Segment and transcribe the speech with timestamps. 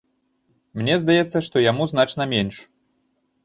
[0.81, 2.55] Мне здаецца, што яму значна менш.